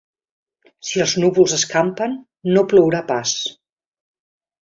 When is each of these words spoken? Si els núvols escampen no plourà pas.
Si 0.91 1.01
els 1.03 1.13
núvols 1.23 1.53
escampen 1.57 2.17
no 2.55 2.65
plourà 2.73 3.05
pas. 3.13 3.35